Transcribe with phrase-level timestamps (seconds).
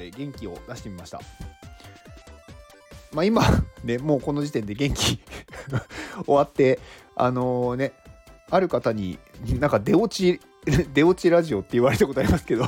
[0.00, 1.20] で元気を出してみました。
[3.12, 3.42] まあ今
[3.84, 5.20] ねもうこの時点で元気
[6.24, 6.78] 終わって
[7.16, 7.92] あのね
[8.50, 9.18] ある方に
[9.58, 10.40] なんか出落ち
[10.92, 12.66] 出落ちラジオって言われたことありますけど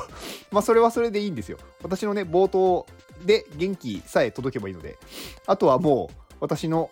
[0.50, 1.59] まあそれはそれでいいんですよ。
[1.82, 2.87] 私のね冒頭
[3.24, 4.98] で元気さえ届けばいいので
[5.46, 6.90] あとはもう私の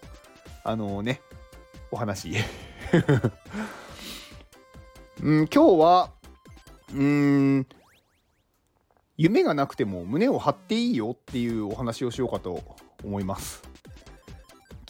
[0.63, 1.21] あのね
[1.91, 2.35] お話。
[5.23, 6.11] うん今日は
[6.95, 7.67] うん
[9.21, 12.63] 夢がなくても胸を張っていいよっていうお話をしようかと
[13.05, 13.63] 思います。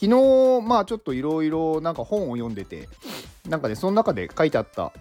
[0.01, 2.89] 昨日まあちょっといろいろなんか本を読んでて
[3.49, 4.93] なんかねその中で書いてあった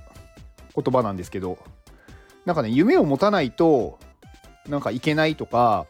[0.76, 1.60] 言葉なんですけど
[2.46, 4.00] なんかね夢を持たないと
[4.68, 5.86] なんかいけないとか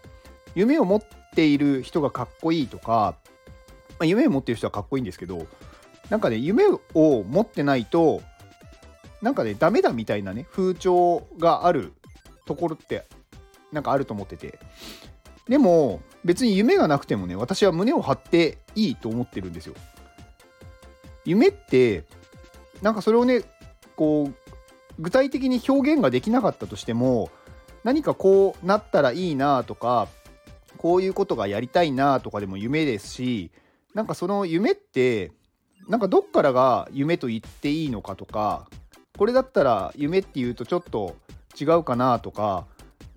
[0.54, 1.02] 夢を持っ
[1.34, 3.16] ている人がかっこいいとか、
[3.92, 5.48] まあ、夢を持っている人はかっこいいんですけど
[6.10, 8.22] なんかね夢を持ってないと
[9.22, 11.94] なんかねダメだみたいなね風潮がある
[12.46, 13.06] ところって
[13.72, 14.60] なんかあると思ってて。
[15.48, 19.74] でも別に夢がなくてもね私は胸を張っていいと思ってるんですよ。
[21.26, 22.04] 夢って
[22.82, 23.42] なんかそれをね
[23.96, 24.34] こう
[25.00, 27.32] 具体的に表現ができなかったとしても
[27.84, 30.08] 何かこうなったらいいなとか
[30.78, 33.52] こういうことがやりたいなとかでも夢ですし
[33.94, 35.32] なんかその夢って
[35.88, 38.70] なんかどっからが夢と言っていいのかとか
[39.18, 41.16] これだったら夢っていうとちょっと
[41.60, 42.68] 違うかなとか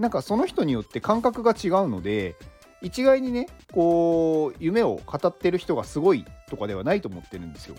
[0.03, 2.35] なんかその人によって感覚が違うので
[2.83, 7.77] 一概にねこう夢を語ってる人がすごいとかではないと思ってるんですよ。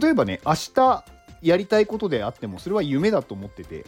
[0.00, 1.04] 例えばね明日
[1.42, 3.84] やりたいことであってもそれは夢だと思ってて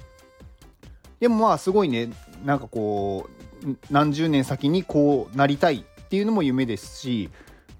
[1.20, 2.08] でもまあすごいね
[2.44, 3.28] なんかこ
[3.64, 7.30] う何十年先にこうなりたいっていうのも夢ですし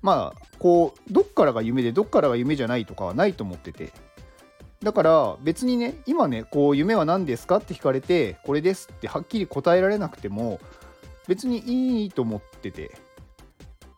[0.01, 3.93] まあこうどっからが夢でどっからが夢じゃないとかはないと思ってて
[4.83, 10.59] だから別にね今ねこう夢は何ですかって聞かれてこれですってはっきり答えられなくても
[11.29, 12.91] 別にいいと思ってて、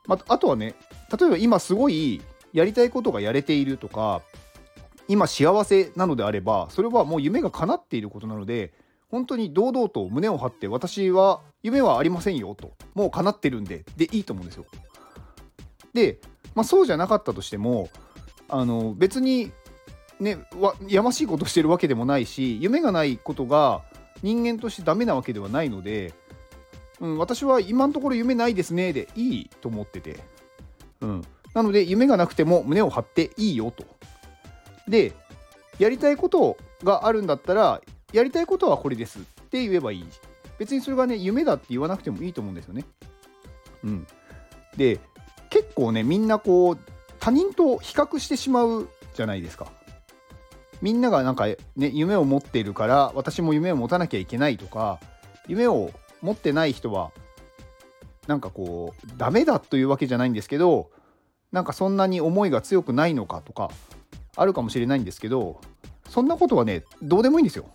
[0.07, 0.75] まあ、あとはね
[1.17, 2.21] 例えば今すごい
[2.53, 4.23] やりたいことがやれているとか
[5.07, 8.73] 今幸せなのであればそれはもう夢が叶っていることなので
[9.09, 14.65] 本当に堂々と胸を張って私は夢はありませんよともう叶ってるんででいいと思うんですよ。
[15.93, 16.19] で、
[16.55, 17.89] まあ、そうじゃなかったとしても
[18.49, 19.53] あの別に
[20.23, 23.83] ねわやましいことしてるわけでもないし夢がないことが
[24.23, 26.15] 人間としてダメなわけではないので、
[27.01, 30.21] うん、私は今のところ夢ないですねでいいと思ってて、
[31.01, 31.25] うん、
[31.55, 33.85] なので夢がなくても胸を張っていいよと。
[34.89, 35.13] で
[35.79, 37.81] やりたいことがあるんだったら
[38.13, 40.07] やりたいことはこれですって言えばいい
[40.59, 42.85] 別にそれがね夢だって言わなくてもいいと思うんですよね。
[43.85, 44.07] うん、
[44.77, 45.01] で
[45.51, 46.79] 結構ねみんなこう
[47.19, 49.67] 他人と比較してしまうじゃないですか。
[50.83, 54.99] みんながなんかね夢を持っているから私も夢を持たなきゃいけないとか
[55.47, 57.13] 夢を持ってない人は
[58.27, 60.91] なんかこうダメだというわけじゃないんですけど
[61.53, 63.71] なんかそんなに思いが強くないのかとか
[64.37, 65.61] あるかもしれないんですけど
[66.09, 67.67] そんなことはねどうでもいいんですよ。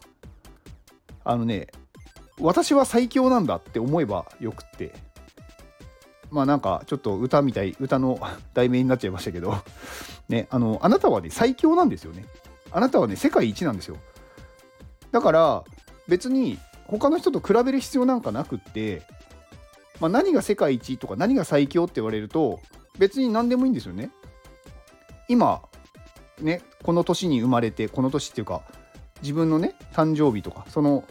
[1.24, 1.68] あのね
[2.40, 4.94] 私は最強なんだって思えばよくって
[6.30, 8.20] まあなんかちょっと歌みたい歌の
[8.54, 9.56] 題名になっちゃいましたけど
[10.30, 12.26] ねあのあなたはね最強なんですよね。
[12.72, 13.98] あなたはね世界一なんですよ。
[15.12, 15.64] だから
[16.08, 19.04] 別に他の人と比べる必要なんかなくって、
[20.00, 22.60] まあ、何が世界一とか何が最強って言われると
[22.98, 24.10] 別に何でもいいんですよね。
[25.28, 25.62] 今
[26.42, 28.62] ねこの年に生まれてこの年っていうか
[29.22, 31.04] 自分のね誕生日とかその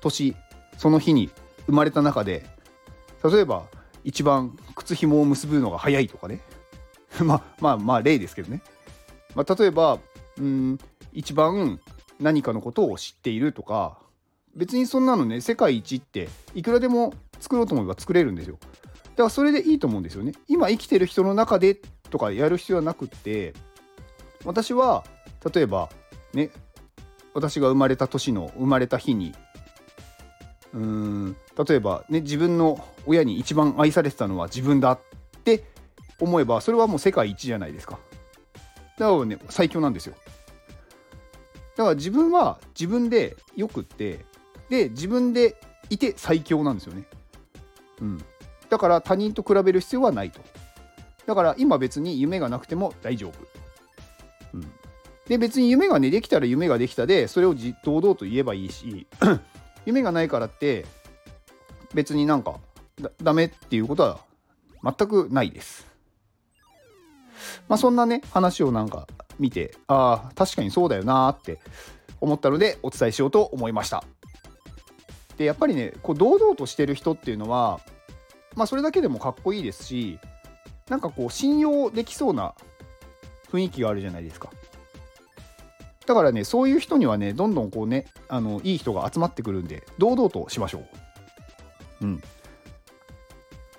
[0.00, 0.34] 年
[0.78, 1.30] その日に
[1.66, 2.44] 生まれた中で
[3.22, 3.64] 例えば
[4.04, 6.40] 一番靴紐を結ぶのが早いとかね。
[7.22, 8.62] まあまあまあ例ですけどね、
[9.34, 9.98] まあ、例えば
[10.38, 10.78] うん
[11.12, 11.80] 一番
[12.20, 13.98] 何かのことを知っているとか
[14.54, 18.58] 別にそんなのね世界一っていくらでも作ろうと思えば作れるんですよ。
[18.60, 20.32] だからそれでいいと思うんですよね。
[20.48, 21.74] 今生きてる人の中で
[22.10, 23.54] とかやる必要はなくって
[24.44, 25.04] 私は
[25.52, 25.90] 例えば
[26.34, 26.50] ね
[27.34, 29.34] 私が生まれた年の生まれた日に
[30.74, 31.36] うーん
[31.66, 35.00] 例えばね自分の親に一番愛されてたのは自分だっ
[35.44, 35.64] て
[36.20, 37.98] 思えばそれはもう世界一じゃないですか。
[38.98, 40.14] だからね最強なんですよ。
[41.76, 44.24] だから自分は自分でよくって
[44.68, 45.56] で自分で
[45.90, 47.04] いて最強なんですよね。
[48.00, 48.24] うん、
[48.70, 50.40] だから他人と比べる必要はないと。
[51.26, 53.34] だから今別に夢がなくても大丈夫。
[54.54, 54.72] うん、
[55.26, 57.54] で別に夢がねできたら夢ができたでそれを
[57.84, 59.06] 堂々と言えばいいし
[59.86, 60.84] 夢がないからって
[61.94, 62.56] 別になんか
[63.22, 64.20] ダメっていうことは
[64.82, 65.86] 全くないです。
[67.68, 69.06] まあそんなね話をなんか
[69.42, 71.58] 見てああ確かにそうだよなって
[72.20, 74.04] 思ったのでお伝えしようと思いました
[75.36, 77.80] でやっぱりねこう堂々としてる人っていうのは
[78.54, 80.18] まあそれだけでもかっこいいですし
[80.88, 82.54] なんかこう信用できそうな
[83.50, 84.50] 雰囲気があるじゃないですか。
[86.06, 90.84] だからねそういう人にはねどんどんこうねあのいい人が集まってくるんで堂々としましょう。
[92.02, 92.22] うん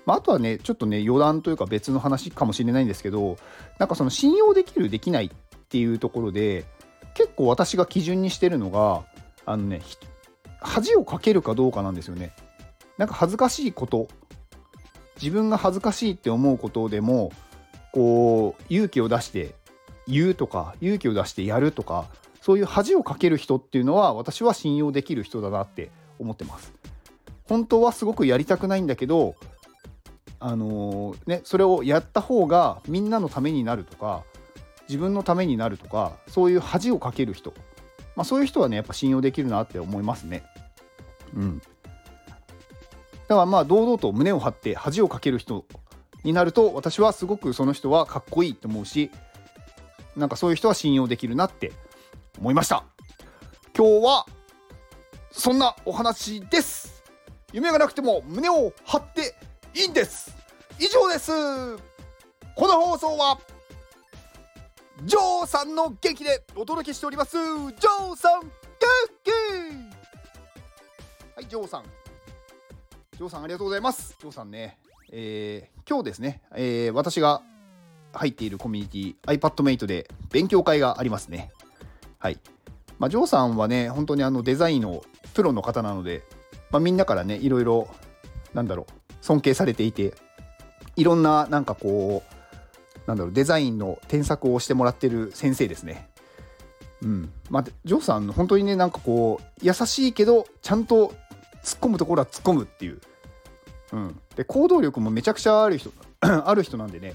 [0.06, 3.36] まあ、あとはねちょっとね余談というか別の話かもしれないんですけど
[3.78, 5.30] なんかその信用できるできないっ
[5.74, 6.66] ていうところで
[7.14, 9.02] 結構私が基準にしてるのが
[9.44, 9.80] あのね
[10.60, 12.32] 恥をかけるかどうかなんですよね。
[12.96, 14.06] なんか恥ずかしいこと
[15.20, 17.32] 自分が恥ずかしいって思うことでも
[17.92, 19.56] こう勇気を出して
[20.06, 22.06] 言うとか勇気を出してやるとか
[22.40, 25.90] そういう恥をかける人っていうのは私は信用できる人だなって
[26.20, 26.72] 思ってます。
[27.48, 29.34] 本当はすごくやりたくないんだけど
[30.38, 34.22] あのー、ねそれをやった方がみんなのためになるとか
[34.94, 37.52] 自分のためになるとかそういう恥をかける人、
[38.14, 40.44] まあ、そういう人はねやっぱ信用できるなって思いますね。
[41.34, 41.58] うん。
[41.58, 41.64] だ
[43.34, 45.64] からまあ堂々と胸を張って恥をかける人
[46.22, 49.10] になると私はすごくその人はかっこいいと思うし
[50.14, 51.72] なんかそういう人は信用できるなって
[52.38, 52.84] 思いました。
[53.76, 54.26] 今日は
[55.32, 57.02] そんなお話です。
[57.52, 59.34] 夢がなくても胸を張って
[59.74, 60.36] いいんです。
[60.78, 61.32] 以上です。
[62.54, 63.40] この放送は
[65.04, 68.50] ジョーさんの元気でお届けしておりますジョーさん元
[69.22, 69.30] 気
[71.36, 71.84] はいジョーさん
[73.12, 74.78] ジョーさんありがとうございますジョーさんね
[75.12, 77.42] えー、今日ですね、えー、私が
[78.12, 81.52] 入っているコミュニティ iPadMate で勉強会がありますね。
[82.18, 82.38] はい。
[82.98, 85.04] まあ、ジョーさんはね、本当にあのデザインの
[85.34, 86.22] プロの方なので、
[86.70, 87.88] まあ、みんなからね、いろいろ、
[88.54, 90.14] なんだろう、尊敬されていて、
[90.96, 92.33] いろんな、なんかこう、
[93.06, 96.08] なんだろう、デザインの添削をしてもらってる先生ですね。
[97.02, 97.32] うん。
[97.50, 101.14] まあ、ジョーさん、本当にね、なんかこう、優しいけど、ちゃんと
[101.62, 103.00] 突っ込むところは突っ込むっていう。
[103.92, 104.20] うん。
[104.36, 107.14] で、行動力もめちゃくちゃある人、 ある人なんでね、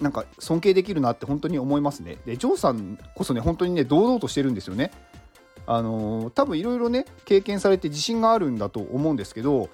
[0.00, 2.18] なんか尊敬できるなって本当に思いますね。
[2.24, 4.92] で、ジョーさんこそね、本当にね、堂々としてるんですよね。
[5.66, 9.68] あのー、多分いろいろね、経験されて自信があるんだと思うんですけど、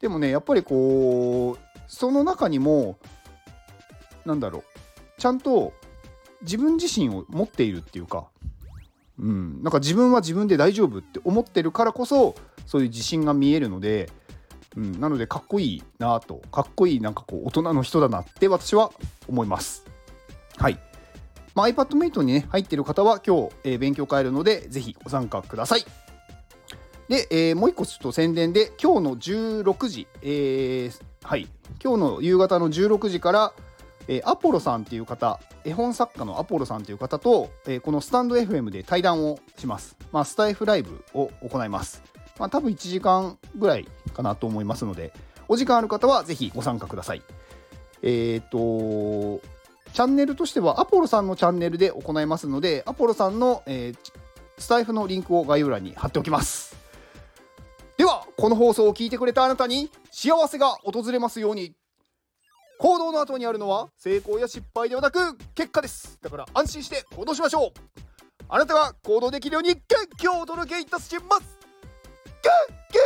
[0.00, 2.98] でもね、やっぱりこう、その中にも、
[4.24, 4.73] なんだろう、
[5.24, 5.72] ちゃんと
[6.42, 8.26] 自分自身を持っているっていうか、
[9.18, 12.34] うん、なんか自分は自分で大丈夫って思ってるからこそ、
[12.66, 14.10] そういう自信が見えるので、
[14.76, 18.92] うん、なのでかっこいいなとかっこいいなんかこう大人の人だなって私は
[19.26, 19.86] 思います。
[20.58, 20.78] はい、
[21.54, 25.86] まあ、iPadMate にね入ってる方は今日、えー、勉強会あるのでぜひご参加ください。
[27.08, 31.48] で、えー、もう一個ちょっと宣伝で今日の16時、えー、はい。
[31.82, 33.52] 今日の夕方の16時から
[34.08, 45.12] えー、アポロさんっていう方絵本作家のアポロさんという方と、えー、このスタンド FM で対談をします、まあ、スタイフライブを行いますまあ、多分1時間ぐらいかなと思いますので、
[45.48, 47.22] お時間ある方はぜひご参加ください。
[48.02, 49.40] えっ、と、
[49.92, 54.12] チャンネルとしてはアポロさんのチャンネルで行いますので、アポロさんの、えー、
[54.58, 56.76] スタイフのリンクを概要欄に貼っておきます。
[57.96, 61.74] では、この放送を聞いてくれたあなたに幸せが訪れますように。
[62.78, 66.18] 行動の後にあるのは成功や失敗ではなく結果です。
[66.20, 67.72] だから安心して行動しましょう。
[68.48, 69.80] あなたが行動できるように元
[70.18, 71.58] 気をお届けいたします。
[72.42, 72.50] 元
[72.92, 72.98] 気